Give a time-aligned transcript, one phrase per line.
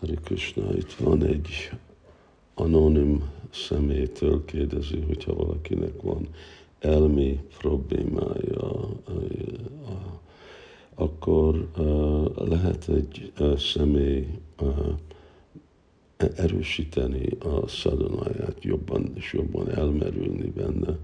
[0.00, 1.70] Hari Krishna, itt van egy
[2.54, 6.28] anonim személytől kérdezi, hogyha valakinek van
[6.78, 8.88] elmi problémája,
[10.94, 11.68] akkor
[12.34, 14.26] lehet egy személy
[16.36, 20.96] erősíteni a szadonáját, jobban és jobban elmerülni benne,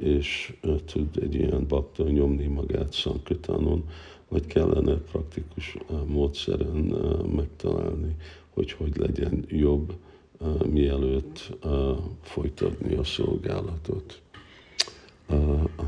[0.00, 3.84] és tud egy ilyen bakta nyomni magát szankritánon,
[4.28, 5.76] vagy kellene praktikus
[6.06, 6.96] módszeren
[7.34, 8.16] megtalálni,
[8.50, 9.94] hogy hogy legyen jobb,
[10.66, 11.56] mielőtt
[12.22, 14.20] folytatni a szolgálatot.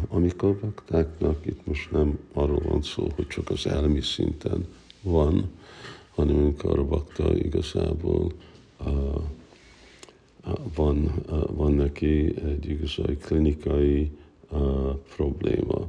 [0.09, 4.66] Amikor baktáknak itt most nem arról van szó, hogy csak az elmi szinten
[5.03, 5.51] van,
[6.14, 8.33] hanem amikor a bakta igazából
[10.75, 11.12] van,
[11.51, 14.11] van neki egy igazai klinikai
[15.17, 15.89] probléma,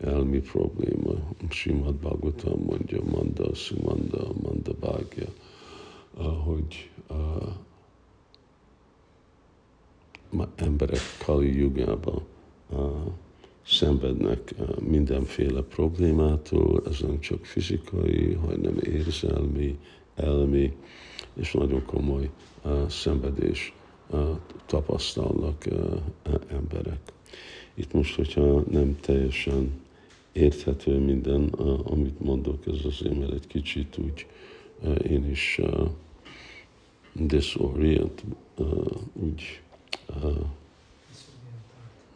[0.00, 1.12] elmi probléma.
[1.48, 5.28] Simad Bhagavatam mondja, Manda, Sumanda, Manda Bhagya,
[6.44, 6.90] hogy
[10.54, 12.22] emberek Kali jugában
[13.66, 19.78] szenvednek mindenféle problémától, ez nem csak fizikai, hanem érzelmi,
[20.14, 20.76] elmi,
[21.34, 22.30] és nagyon komoly
[22.88, 23.74] szenvedés
[24.66, 25.64] tapasztalnak
[26.48, 27.00] emberek.
[27.74, 29.80] Itt most, hogyha nem teljesen
[30.32, 31.48] érthető minden,
[31.84, 34.26] amit mondok, ez azért, mert egy kicsit úgy
[35.02, 35.60] én is
[37.12, 38.22] disorient,
[39.12, 39.60] úgy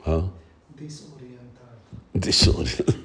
[0.02, 0.32] ha?
[0.78, 1.80] Diszorientált.
[2.12, 2.98] Diszorientált.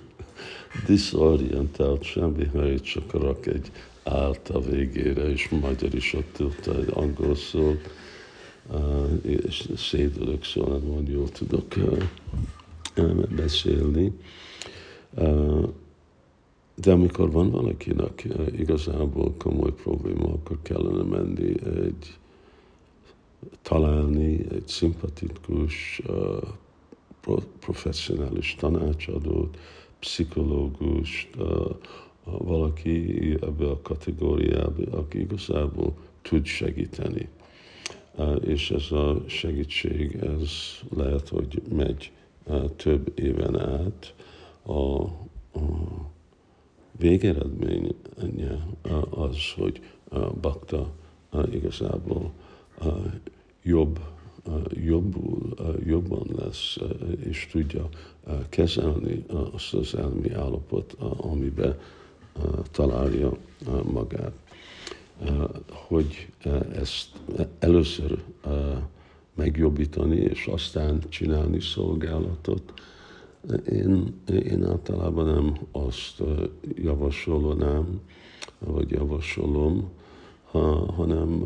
[0.86, 3.72] Diszorientált, semmi, itt csak rak egy
[4.04, 7.76] állt a végére, és magyar is ott ült, egy angol szó,
[9.22, 11.66] és szédülök, szóval van jól tudok
[13.36, 14.12] beszélni.
[16.76, 22.18] De amikor van valakinek igazából komoly probléma, akkor kellene menni egy
[23.62, 26.02] találni egy szimpatikus,
[27.60, 29.58] professzionális tanácsadót,
[30.00, 31.30] pszichológust,
[32.24, 37.30] valaki ebbe a kategóriába, aki igazából tud segíteni.
[38.42, 40.52] És ez a segítség, ez
[40.96, 42.12] lehet, hogy megy
[42.76, 44.14] több éven át.
[44.64, 45.10] A, a
[46.98, 48.68] végeredménye
[49.10, 49.82] az, hogy
[50.42, 50.92] bakta
[51.52, 52.32] igazából
[53.64, 54.00] jobb,
[54.70, 55.54] jobbul,
[55.86, 56.78] jobban lesz,
[57.20, 57.90] és tudja
[58.50, 61.78] kezelni azt az elmi állapot, amiben
[62.72, 63.38] találja
[63.92, 64.34] magát.
[65.70, 66.30] Hogy
[66.76, 67.10] ezt
[67.60, 68.24] először
[69.36, 72.74] megjobbítani, és aztán csinálni szolgálatot,
[73.70, 76.24] én, én általában nem azt
[76.76, 78.02] javasolnám,
[78.60, 79.92] vagy javasolom,
[80.96, 81.44] hanem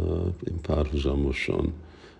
[0.47, 1.73] én párhuzamosan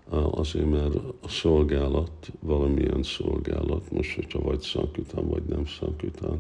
[0.10, 6.40] azért, mert a szolgálat, valamilyen szolgálat, most, hogyha vagy szankütán, vagy nem szankütán,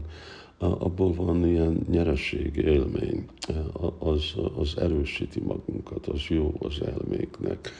[0.58, 3.26] abból van ilyen nyereség élmény,
[3.98, 7.72] az, az erősíti magunkat, az jó az elméknek,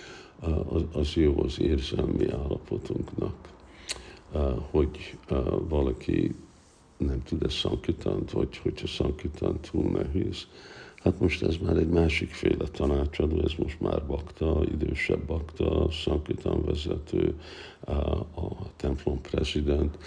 [0.68, 3.36] az, az jó az érzelmi állapotunknak,
[4.72, 5.18] hogy
[5.68, 6.36] valaki
[6.98, 10.48] nem tud ezt szankütánt, vagy hogyha szankütánt túl nehéz,
[11.06, 17.40] Hát most ez már egy másikféle tanácsadó, ez most már bakta, idősebb bakta, szankitán vezető,
[18.36, 19.98] a templom prezident.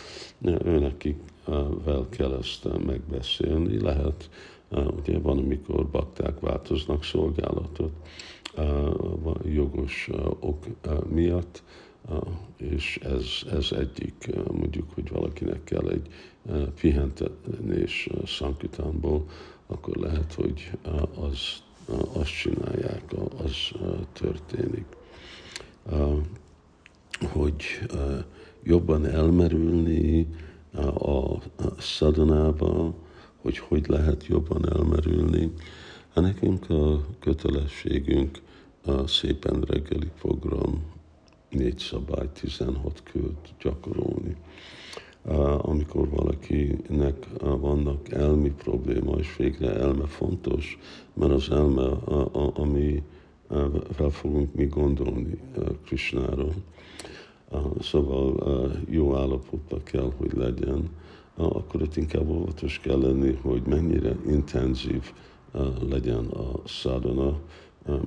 [1.84, 3.80] vel kell ezt megbeszélni.
[3.80, 4.30] Lehet,
[4.70, 7.92] ugye van, amikor bakták változnak szolgálatot
[9.44, 10.10] jogos
[10.40, 10.64] ok
[11.08, 11.62] miatt,
[12.56, 16.06] és ez, ez egyik, mondjuk, hogy valakinek kell egy
[16.80, 19.24] pihentetés szankitánból,
[19.68, 20.70] akkor lehet, hogy
[21.14, 21.38] az,
[22.12, 23.02] azt csinálják,
[23.36, 23.70] az
[24.12, 24.86] történik.
[27.32, 27.64] Hogy
[28.62, 30.26] jobban elmerülni
[30.94, 31.38] a
[31.78, 32.94] szadanába,
[33.42, 35.52] hogy hogy lehet jobban elmerülni.
[36.14, 38.40] Hát nekünk a kötelességünk
[38.84, 40.82] a szépen reggeli program,
[41.50, 44.36] négy szabály, 16 költ gyakorolni
[45.58, 50.78] amikor valakinek vannak elmi probléma, és végre elme fontos,
[51.14, 51.86] mert az elme,
[52.54, 53.02] ami
[53.90, 55.38] fel fogunk mi gondolni
[55.84, 56.54] Krisnáról.
[57.80, 60.88] Szóval jó állapotban kell, hogy legyen,
[61.34, 65.12] akkor itt inkább óvatos kell lenni, hogy mennyire intenzív
[65.88, 67.38] legyen a szádana,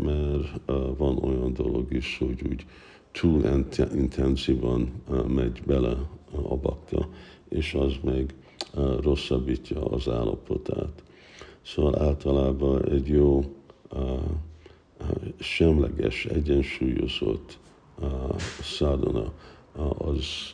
[0.04, 0.62] mert
[0.98, 2.66] van olyan dolog is, hogy úgy
[3.12, 5.98] túl intenzívan megy bele
[6.31, 7.10] a bakta,
[7.50, 8.36] és az meg
[9.02, 11.04] rosszabbítja az állapotát.
[11.62, 13.56] Szóval általában egy jó
[15.40, 17.60] semleges, egyensúlyozott
[18.62, 19.31] szádana
[19.98, 20.52] az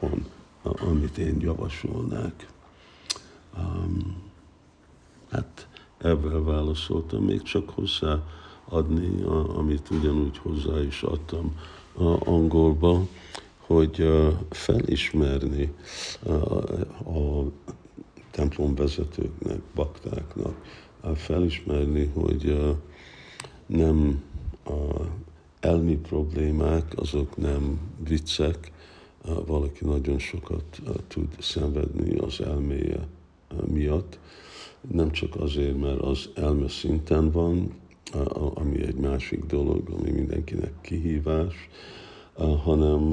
[0.00, 0.26] van,
[0.62, 2.48] amit én javasolnák.
[5.30, 5.68] Hát
[5.98, 8.22] ebben válaszoltam, még csak hozzá
[8.68, 9.22] adni,
[9.56, 11.56] amit ugyanúgy hozzá is adtam
[12.18, 13.06] angolba,
[13.58, 14.08] hogy
[14.50, 15.72] felismerni
[17.04, 17.42] a
[18.30, 20.54] templomvezetőknek, baktáknak,
[21.14, 22.74] felismerni, hogy
[23.66, 24.22] nem
[24.64, 25.04] a
[25.60, 27.78] elmi problémák, azok nem
[28.08, 28.72] viccek,
[29.46, 33.08] valaki nagyon sokat tud szenvedni az elméje
[33.66, 34.18] miatt,
[34.90, 37.74] nem csak azért, mert az elme szinten van,
[38.54, 41.68] ami egy másik dolog, ami mindenkinek kihívás,
[42.64, 43.12] hanem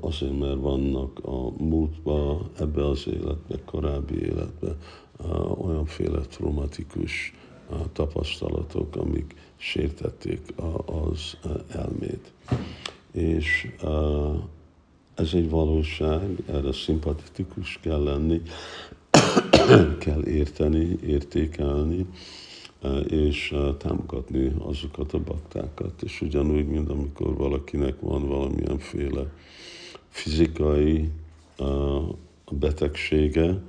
[0.00, 4.76] azért, mert vannak a múltba, ebbe az életbe, korábbi életbe
[5.58, 7.34] olyanféle traumatikus
[7.92, 10.40] tapasztalatok, amik sértették
[10.84, 11.36] az
[11.68, 12.32] elmét.
[13.12, 13.74] És
[15.14, 18.42] ez egy valóság, erre szimpatikus kell lenni,
[20.04, 22.06] kell érteni, értékelni,
[23.08, 26.02] és támogatni azokat a baktákat.
[26.02, 29.32] És ugyanúgy, mint amikor valakinek van valamilyenféle
[30.08, 31.10] fizikai
[32.50, 33.62] betegsége,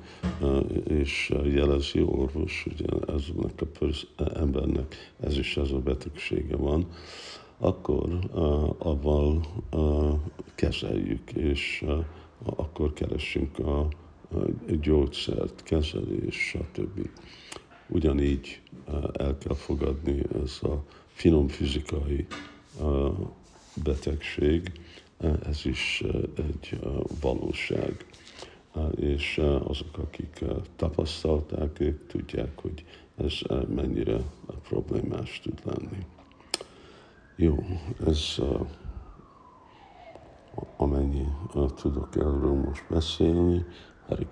[0.87, 3.61] és jelezi orvos, hogy eznek
[4.17, 6.87] a embernek ez is ez a betegsége van,
[7.57, 8.19] akkor
[8.77, 9.41] avval
[10.55, 11.85] kezeljük, és
[12.55, 13.87] akkor keresünk a
[14.81, 17.09] gyógyszert, kezelés, stb.
[17.89, 18.61] Ugyanígy
[19.13, 22.27] el kell fogadni ez a finom fizikai
[23.83, 24.71] betegség,
[25.45, 26.03] ez is
[26.35, 26.79] egy
[27.21, 28.05] valóság.
[28.95, 30.43] És azok, akik
[30.75, 32.85] tapasztalták, ők tudják, hogy
[33.15, 33.33] ez
[33.67, 34.17] mennyire
[34.67, 36.05] problémás tud lenni.
[37.35, 37.65] Jó,
[38.05, 38.37] ez
[40.77, 41.27] amennyi
[41.75, 43.65] tudok erről most beszélni.
[44.07, 44.27] Hari